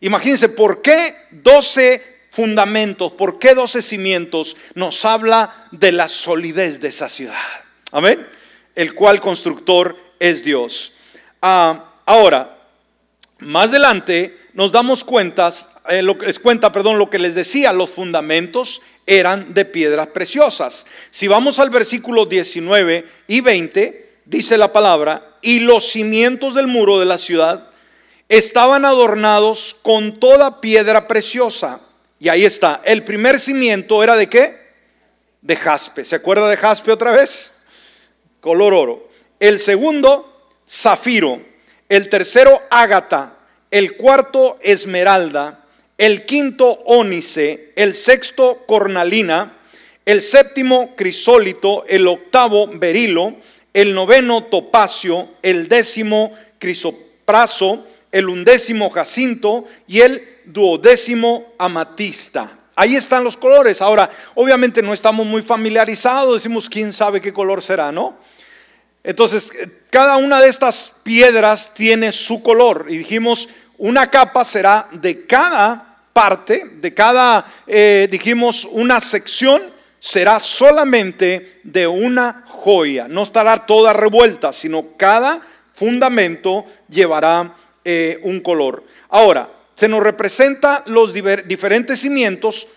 [0.00, 6.88] Imagínense, ¿por qué 12 fundamentos, por qué 12 cimientos nos habla de la solidez de
[6.88, 7.36] esa ciudad?
[7.92, 8.24] Amén.
[8.74, 10.92] El cual constructor es Dios.
[11.42, 12.58] Ah, ahora,
[13.40, 17.90] más adelante nos damos cuentas, eh, lo, les cuenta, perdón, lo que les decía, los
[17.90, 20.86] fundamentos eran de piedras preciosas.
[21.10, 26.98] Si vamos al versículo 19 y 20, dice la palabra, y los cimientos del muro
[26.98, 27.70] de la ciudad
[28.28, 31.80] estaban adornados con toda piedra preciosa.
[32.18, 34.56] Y ahí está, el primer cimiento era de qué?
[35.40, 36.04] De jaspe.
[36.04, 37.52] ¿Se acuerda de jaspe otra vez?
[38.40, 39.08] Color oro.
[39.38, 41.40] El segundo, zafiro.
[41.88, 43.34] El tercero, ágata.
[43.70, 45.64] El cuarto, esmeralda.
[45.96, 49.52] El quinto ónice, el sexto cornalina,
[50.04, 53.34] el séptimo crisólito, el octavo berilo,
[53.74, 59.64] el noveno topacio, el décimo crisopraso, el undécimo jacinto.
[59.86, 62.50] Y el duodécimo amatista.
[62.76, 63.82] Ahí están los colores.
[63.82, 68.16] Ahora, obviamente no estamos muy familiarizados, decimos quién sabe qué color será, ¿no?
[69.08, 69.50] Entonces,
[69.88, 75.96] cada una de estas piedras tiene su color y dijimos, una capa será de cada
[76.12, 79.62] parte, de cada, eh, dijimos, una sección,
[79.98, 83.08] será solamente de una joya.
[83.08, 85.40] No estará toda revuelta, sino cada
[85.72, 87.54] fundamento llevará
[87.86, 88.84] eh, un color.
[89.08, 92.68] Ahora, se nos representa los diferentes cimientos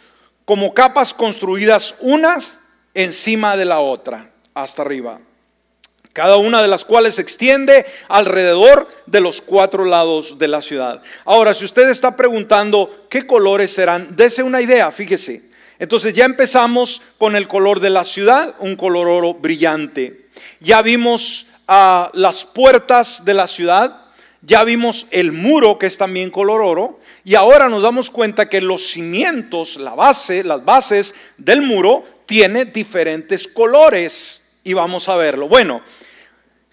[0.46, 2.58] como capas construidas unas
[2.94, 5.20] encima de la otra, hasta arriba
[6.13, 11.02] cada una de las cuales se extiende alrededor de los cuatro lados de la ciudad.
[11.26, 15.50] Ahora, si usted está preguntando qué colores serán, dese una idea, fíjese.
[15.80, 20.28] Entonces ya empezamos con el color de la ciudad, un color oro brillante.
[20.60, 23.95] Ya vimos a las puertas de la ciudad,
[24.41, 28.62] ya vimos el muro que es también color oro, y ahora nos damos cuenta que
[28.62, 34.38] los cimientos, la base, las bases del muro, tiene diferentes colores.
[34.63, 35.47] Y vamos a verlo.
[35.47, 35.82] Bueno,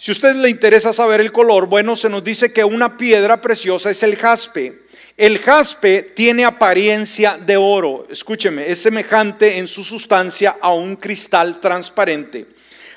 [0.00, 3.40] si a usted le interesa saber el color, bueno, se nos dice que una piedra
[3.40, 4.72] preciosa es el jaspe.
[5.16, 11.58] El jaspe tiene apariencia de oro, escúcheme, es semejante en su sustancia a un cristal
[11.58, 12.46] transparente.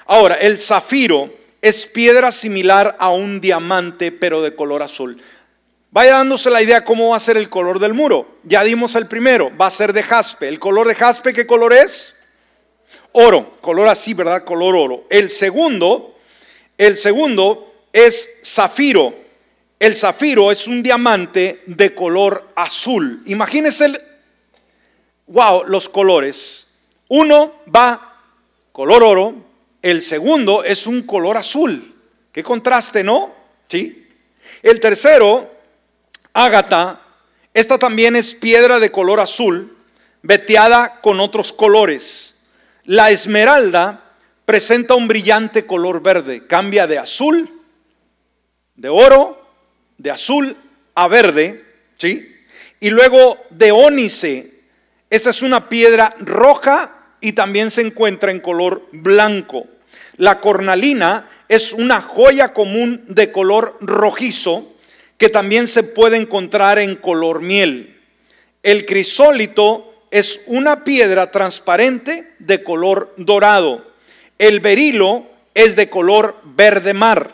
[0.06, 5.20] Ahora, el zafiro es piedra similar a un diamante, pero de color azul.
[5.90, 8.38] Vaya dándose la idea cómo va a ser el color del muro.
[8.44, 10.48] Ya dimos el primero, va a ser de jaspe.
[10.48, 12.14] ¿El color de jaspe qué color es?
[13.14, 14.44] Oro, color así, ¿verdad?
[14.44, 15.06] Color oro.
[15.10, 16.12] El segundo
[16.82, 19.14] el segundo es zafiro.
[19.78, 23.22] El zafiro es un diamante de color azul.
[23.28, 24.02] Imagínense, el,
[25.28, 26.80] wow, los colores.
[27.08, 28.18] Uno va
[28.72, 29.36] color oro,
[29.84, 31.94] el segundo es un color azul.
[32.32, 33.32] Qué contraste, ¿no?
[33.68, 34.08] Sí.
[34.64, 35.52] El tercero,
[36.34, 37.00] ágata,
[37.54, 39.78] esta también es piedra de color azul,
[40.24, 42.48] veteada con otros colores.
[42.86, 44.11] La esmeralda
[44.52, 47.50] presenta un brillante color verde, cambia de azul,
[48.76, 49.42] de oro,
[49.98, 50.58] de azul
[50.94, 51.64] a verde,
[51.98, 52.30] ¿sí?
[52.82, 54.52] Y luego de ónice,
[55.10, 56.92] esta es una piedra roja
[57.22, 59.68] y también se encuentra en color blanco.
[60.18, 64.68] La cornalina es una joya común de color rojizo
[65.18, 67.98] que también se puede encontrar en color miel.
[68.64, 73.91] El crisólito es una piedra transparente de color dorado.
[74.42, 77.30] El berilo es de color verde mar.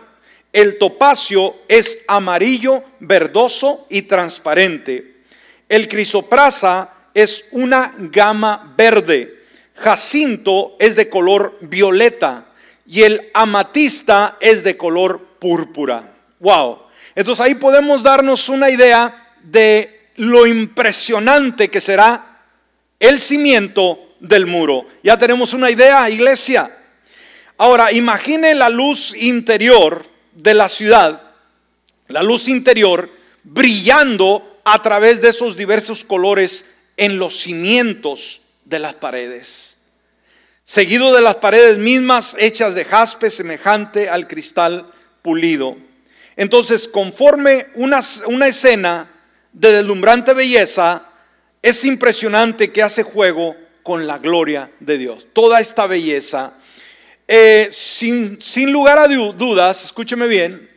[0.51, 5.21] El topacio es amarillo, verdoso y transparente.
[5.69, 9.41] El crisoprasa es una gama verde.
[9.75, 12.47] Jacinto es de color violeta
[12.85, 16.13] y el amatista es de color púrpura.
[16.41, 16.79] Wow.
[17.15, 22.41] Entonces ahí podemos darnos una idea de lo impresionante que será
[22.99, 24.85] el cimiento del muro.
[25.03, 26.69] Ya tenemos una idea, iglesia.
[27.57, 31.21] Ahora, imagine la luz interior de la ciudad,
[32.07, 33.09] la luz interior
[33.43, 39.77] brillando a través de esos diversos colores en los cimientos de las paredes
[40.67, 44.85] seguido de las paredes mismas hechas de jaspe semejante al cristal
[45.21, 45.77] pulido.
[46.35, 49.07] Entonces, conforme una, una escena
[49.53, 51.03] de deslumbrante belleza,
[51.61, 55.27] es impresionante que hace juego con la gloria de Dios.
[55.31, 56.53] Toda esta belleza,
[57.27, 60.69] eh, sin, sin lugar a dudas, escúcheme bien,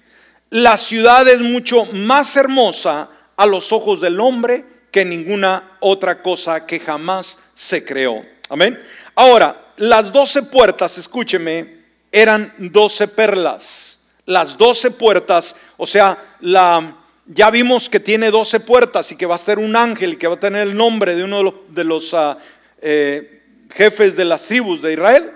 [0.50, 6.66] la ciudad es mucho más hermosa a los ojos del hombre que ninguna otra cosa
[6.66, 8.24] que jamás se creó.
[8.48, 8.80] Amén.
[9.14, 11.78] Ahora, las doce puertas, escúcheme,
[12.10, 13.98] eran doce perlas.
[14.26, 16.96] Las doce puertas, o sea, la,
[17.26, 20.34] ya vimos que tiene doce puertas y que va a ser un ángel que va
[20.34, 22.36] a tener el nombre de uno de los, ah,
[22.82, 23.40] eh,
[23.70, 25.30] jefes de las tribus de Israel.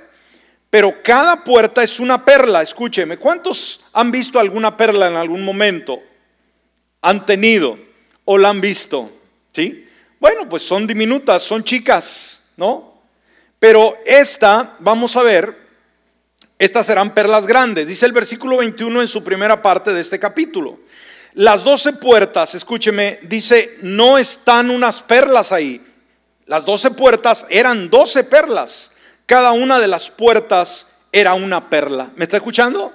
[0.74, 3.16] Pero cada puerta es una perla, escúcheme.
[3.16, 6.02] ¿Cuántos han visto alguna perla en algún momento?
[7.00, 7.78] ¿Han tenido
[8.24, 9.08] o la han visto?
[9.52, 9.88] ¿Sí?
[10.18, 12.92] Bueno, pues son diminutas, son chicas, ¿no?
[13.60, 15.56] Pero esta, vamos a ver,
[16.58, 17.86] estas serán perlas grandes.
[17.86, 20.80] Dice el versículo 21 en su primera parte de este capítulo.
[21.34, 25.80] Las doce puertas, escúcheme, dice, no están unas perlas ahí.
[26.46, 28.93] Las doce puertas eran doce perlas.
[29.26, 32.10] Cada una de las puertas era una perla.
[32.16, 32.92] ¿Me está escuchando?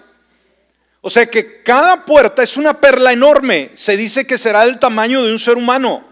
[1.01, 3.71] O sea que cada puerta es una perla enorme.
[3.75, 6.03] Se dice que será del tamaño de un ser humano.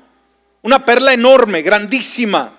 [0.62, 2.52] Una perla enorme, grandísima.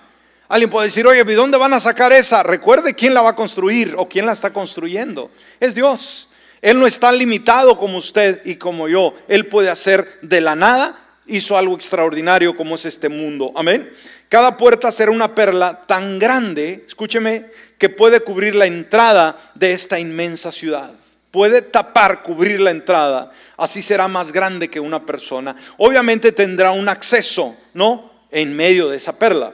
[0.47, 2.43] Alguien puede decir, oye, ¿de dónde van a sacar esa?
[2.43, 5.31] Recuerde quién la va a construir o quién la está construyendo.
[5.59, 6.31] Es Dios.
[6.61, 9.13] Él no está limitado como usted y como yo.
[9.27, 10.97] Él puede hacer de la nada.
[11.27, 13.51] Hizo algo extraordinario como es este mundo.
[13.55, 13.91] Amén.
[14.29, 17.47] Cada puerta será una perla tan grande, escúcheme,
[17.79, 20.91] que puede cubrir la entrada de esta inmensa ciudad.
[21.31, 23.31] Puede tapar, cubrir la entrada.
[23.57, 25.55] Así será más grande que una persona.
[25.77, 28.11] Obviamente tendrá un acceso, ¿no?
[28.29, 29.51] En medio de esa perla.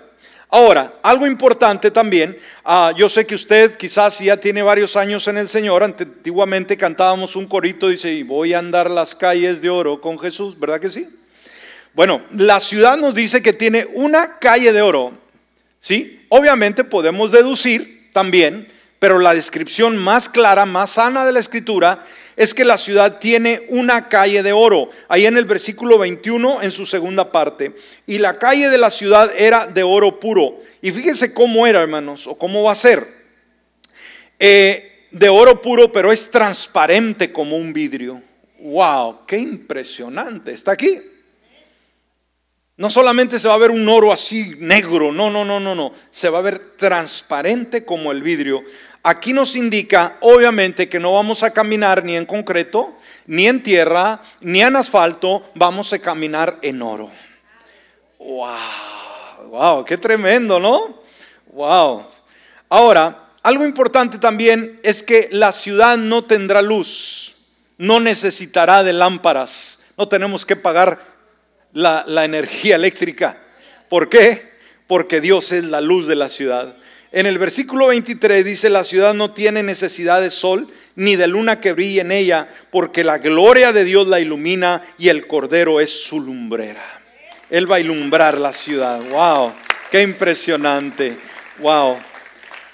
[0.50, 5.38] Ahora, algo importante también, ah, yo sé que usted quizás ya tiene varios años en
[5.38, 10.00] el Señor, antiguamente cantábamos un corito, dice, y voy a andar las calles de oro
[10.00, 11.08] con Jesús, ¿verdad que sí?
[11.96, 15.14] Bueno, la ciudad nos dice que tiene una calle de oro,
[15.80, 16.26] ¿sí?
[16.28, 18.68] Obviamente podemos deducir también,
[19.00, 23.62] pero la descripción más clara, más sana de la escritura es que la ciudad tiene
[23.70, 24.90] una calle de oro.
[25.08, 27.74] Ahí en el versículo 21, en su segunda parte.
[28.06, 30.60] Y la calle de la ciudad era de oro puro.
[30.82, 33.08] Y fíjense cómo era, hermanos, o cómo va a ser.
[34.38, 38.22] Eh, de oro puro, pero es transparente como un vidrio.
[38.60, 39.26] ¡Wow!
[39.26, 40.52] ¡Qué impresionante!
[40.52, 41.00] ¿Está aquí?
[42.78, 45.94] No solamente se va a ver un oro así negro, no, no, no, no, no.
[46.12, 48.64] Se va a ver transparente como el vidrio.
[49.02, 52.98] Aquí nos indica, obviamente, que no vamos a caminar ni en concreto,
[53.28, 57.10] ni en tierra, ni en asfalto, vamos a caminar en oro.
[58.20, 59.50] ¡Wow!
[59.52, 59.86] ¡Wow!
[59.86, 61.02] ¡Qué tremendo, ¿no?
[61.54, 62.08] ¡Wow!
[62.68, 67.36] Ahora, algo importante también es que la ciudad no tendrá luz,
[67.78, 71.15] no necesitará de lámparas, no tenemos que pagar
[71.76, 73.38] la, la energía eléctrica.
[73.88, 74.42] ¿Por qué?
[74.88, 76.76] Porque Dios es la luz de la ciudad.
[77.12, 81.60] En el versículo 23 dice, la ciudad no tiene necesidad de sol ni de luna
[81.60, 86.04] que brille en ella, porque la gloria de Dios la ilumina y el cordero es
[86.04, 86.84] su lumbrera.
[87.50, 89.00] Él va a ilumbrar la ciudad.
[89.10, 89.54] Wow,
[89.92, 91.18] qué impresionante.
[91.60, 91.98] Wow.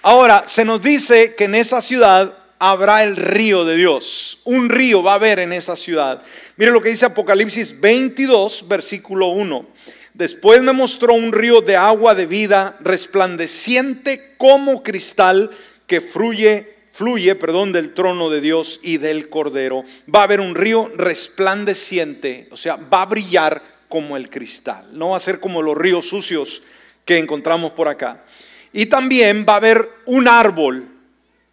[0.04, 4.38] Ahora, se nos dice que en esa ciudad habrá el río de Dios.
[4.44, 6.22] Un río va a haber en esa ciudad.
[6.58, 9.66] Mire lo que dice Apocalipsis 22, versículo 1.
[10.14, 15.50] Después me mostró un río de agua de vida resplandeciente como cristal
[15.88, 19.84] que fluye, fluye, perdón, del trono de Dios y del Cordero.
[20.14, 24.86] Va a haber un río resplandeciente, o sea, va a brillar como el cristal.
[24.94, 26.62] No va a ser como los ríos sucios
[27.06, 28.24] que encontramos por acá.
[28.72, 30.91] Y también va a haber un árbol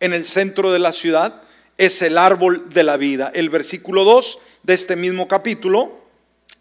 [0.01, 1.42] en el centro de la ciudad.
[1.76, 3.30] Es el árbol de la vida.
[3.34, 5.92] El versículo 2 de este mismo capítulo,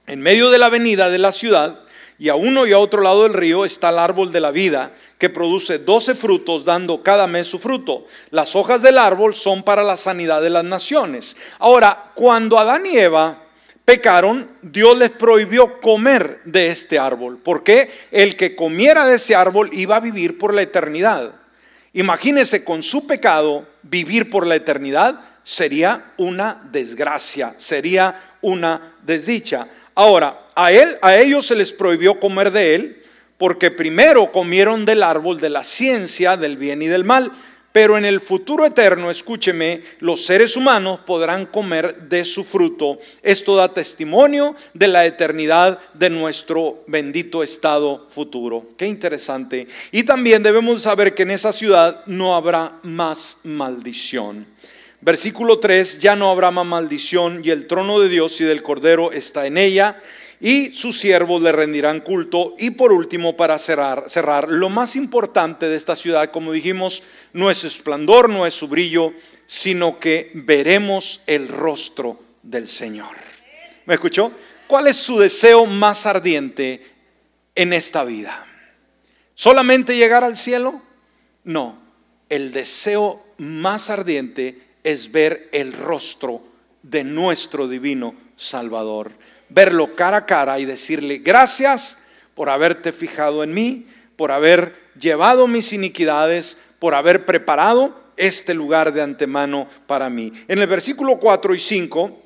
[0.05, 1.79] en medio de la avenida de la ciudad,
[2.19, 4.91] y a uno y a otro lado del río está el árbol de la vida,
[5.17, 8.05] que produce doce frutos, dando cada mes su fruto.
[8.29, 11.38] Las hojas del árbol son para la sanidad de las naciones.
[11.59, 13.43] Ahora, cuando Adán y Eva
[13.85, 19.69] pecaron, Dios les prohibió comer de este árbol, porque el que comiera de ese árbol
[19.73, 21.33] iba a vivir por la eternidad.
[21.93, 29.67] Imagínese con su pecado vivir por la eternidad sería una desgracia, sería una desdicha.
[29.95, 33.03] Ahora, a él, a ellos se les prohibió comer de él,
[33.38, 37.31] porque primero comieron del árbol de la ciencia del bien y del mal,
[37.78, 42.97] pero en el futuro eterno, escúcheme, los seres humanos podrán comer de su fruto.
[43.21, 48.65] Esto da testimonio de la eternidad de nuestro bendito estado futuro.
[48.78, 49.67] Qué interesante.
[49.91, 54.47] Y también debemos saber que en esa ciudad no habrá más maldición.
[54.99, 59.11] Versículo 3, ya no habrá más maldición y el trono de Dios y del Cordero
[59.11, 60.01] está en ella
[60.39, 62.53] y sus siervos le rendirán culto.
[62.57, 67.03] Y por último, para cerrar, cerrar, lo más importante de esta ciudad, como dijimos,
[67.38, 69.13] no es esplendor, no es su brillo,
[69.45, 73.15] sino que veremos el rostro del Señor.
[73.85, 74.31] ¿Me escuchó?
[74.65, 76.83] ¿Cuál es su deseo más ardiente
[77.53, 78.43] en esta vida?
[79.35, 80.81] ¿Solamente llegar al cielo?
[81.43, 81.79] No,
[82.27, 86.41] el deseo más ardiente es ver el rostro
[86.81, 89.11] de nuestro divino Salvador.
[89.49, 93.85] Verlo cara a cara y decirle, gracias por haberte fijado en mí,
[94.15, 100.32] por haber llevado mis iniquidades, por haber preparado este lugar de antemano para mí.
[100.47, 102.21] En el versículo 4 y 5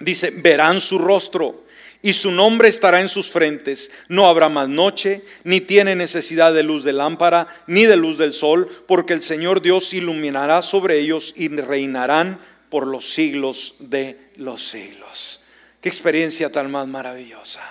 [0.00, 1.64] dice, verán su rostro
[2.02, 3.90] y su nombre estará en sus frentes.
[4.08, 8.32] No habrá más noche, ni tiene necesidad de luz de lámpara, ni de luz del
[8.32, 12.38] sol, porque el Señor Dios iluminará sobre ellos y reinarán
[12.70, 15.40] por los siglos de los siglos.
[15.80, 17.62] Qué experiencia tan más maravillosa.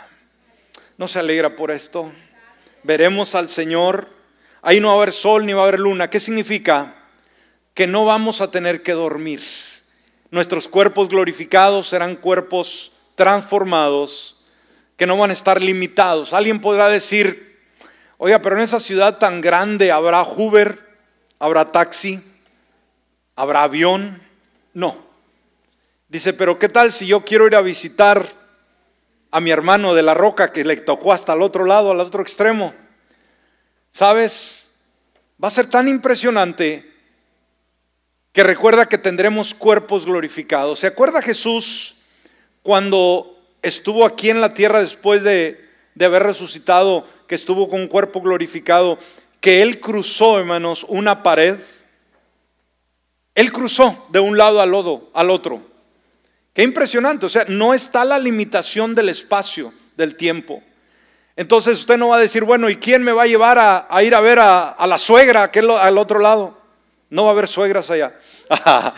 [0.97, 2.11] ¿No se alegra por esto?
[2.84, 4.16] Veremos al Señor.
[4.62, 6.10] Ahí no va a haber sol ni va a haber luna.
[6.10, 6.95] ¿Qué significa?
[7.74, 9.41] Que no vamos a tener que dormir.
[10.30, 14.43] Nuestros cuerpos glorificados serán cuerpos transformados,
[14.97, 16.34] que no van a estar limitados.
[16.34, 17.60] Alguien podrá decir,
[18.18, 20.78] oiga, pero en esa ciudad tan grande habrá Uber,
[21.39, 22.22] habrá taxi,
[23.36, 24.22] habrá avión.
[24.74, 24.97] No.
[26.10, 28.26] Dice, pero ¿qué tal si yo quiero ir a visitar
[29.32, 32.22] a mi hermano de la roca que le tocó hasta el otro lado, al otro
[32.22, 32.74] extremo?
[33.98, 34.91] ¿Sabes?
[35.43, 36.86] Va a ser tan impresionante
[38.32, 40.82] que recuerda que tendremos cuerpos glorificados.
[40.82, 42.04] ¿Se acuerda Jesús
[42.62, 45.68] cuando estuvo aquí en la tierra después de,
[46.00, 49.00] haber resucitado, que estuvo con un cuerpo glorificado,
[49.41, 51.58] que Él cruzó, hermanos, una pared.
[53.34, 54.76] Él cruzó de un lado al
[55.16, 55.60] al otro.
[56.54, 60.62] Qué impresionante, o sea, no está la limitación del espacio, del tiempo.
[61.38, 64.16] Entonces usted no va a decir, bueno, ¿y quién me va a llevar a, ir
[64.16, 66.58] a ver a, la suegra, que al otro lado?
[67.12, 68.16] No va a haber suegras allá.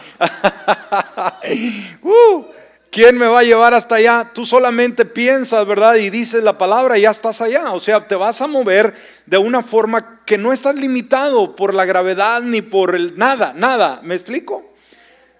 [2.02, 2.44] uh,
[2.90, 4.32] ¿Quién me va a llevar hasta allá?
[4.34, 5.96] Tú solamente piensas, ¿verdad?
[5.96, 7.74] Y dices la palabra y ya estás allá.
[7.74, 11.84] O sea, te vas a mover de una forma que no estás limitado por la
[11.84, 14.00] gravedad ni por el nada, nada.
[14.02, 14.64] ¿Me explico?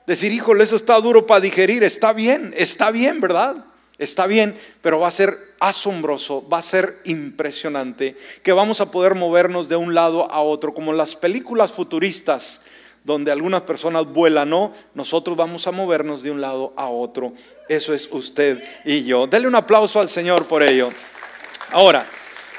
[0.06, 1.82] Decir, híjole, eso está duro para digerir.
[1.84, 3.56] Está bien, está bien, ¿verdad?
[4.00, 9.14] Está bien, pero va a ser asombroso, va a ser impresionante que vamos a poder
[9.14, 12.62] movernos de un lado a otro, como las películas futuristas
[13.04, 17.34] donde algunas personas vuelan, no, nosotros vamos a movernos de un lado a otro.
[17.68, 19.28] Eso es usted y yo.
[19.28, 20.90] Dele un aplauso al Señor por ello.
[21.72, 22.06] Ahora,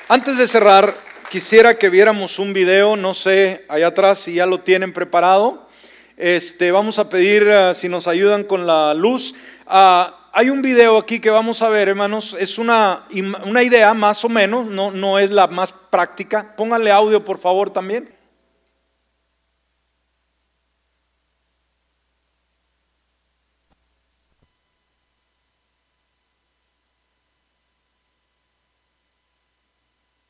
[0.08, 0.94] antes de cerrar,
[1.30, 5.68] quisiera que viéramos un video, no sé, allá atrás si ya lo tienen preparado.
[6.16, 9.34] Este, vamos a pedir uh, si nos ayudan con la luz.
[9.66, 12.36] Uh, hay un video aquí que vamos a ver, hermanos.
[12.38, 13.00] Es una,
[13.44, 16.54] una idea más o menos, no, no es la más práctica.
[16.56, 18.19] Pónganle audio, por favor, también.